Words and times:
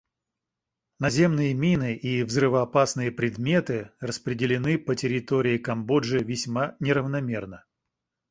Наземные 0.97 1.53
мины 1.53 1.93
и 1.95 2.23
взрывоопасные 2.23 3.11
предметы 3.11 3.91
распределены 3.99 4.79
по 4.79 4.95
территории 4.95 5.59
Камбоджи 5.59 6.23
весьма 6.23 6.75
неравномерно. 6.79 7.65